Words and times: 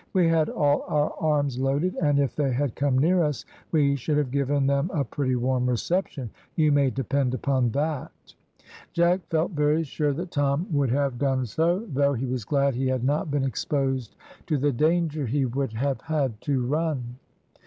"We 0.13 0.27
had 0.27 0.49
all 0.49 0.83
our 0.87 1.13
arms 1.19 1.59
loaded, 1.59 1.93
and 2.01 2.17
if 2.17 2.35
they 2.35 2.51
had 2.51 2.73
come 2.73 2.97
near 2.97 3.21
us, 3.23 3.45
we 3.71 3.95
should 3.95 4.17
have 4.17 4.31
given 4.31 4.65
them 4.65 4.89
a 4.91 5.03
pretty 5.03 5.35
warm 5.35 5.69
reception, 5.69 6.31
you 6.55 6.71
may 6.71 6.89
depend 6.89 7.35
upon 7.35 7.69
that." 7.73 8.11
Jack 8.93 9.21
felt 9.27 9.51
very 9.51 9.83
sure 9.83 10.11
that 10.13 10.31
Tom 10.31 10.65
would 10.71 10.89
have 10.89 11.19
done 11.19 11.45
so, 11.45 11.85
though 11.87 12.13
he 12.13 12.25
was 12.25 12.45
glad 12.45 12.73
he 12.73 12.87
had 12.87 13.03
not 13.03 13.29
been 13.29 13.43
exposed 13.43 14.15
to 14.47 14.57
the 14.57 14.71
danger 14.71 15.27
he 15.27 15.45
would 15.45 15.73
have 15.73 16.01
had 16.01 16.41
to 16.41 16.65
run. 16.65 17.17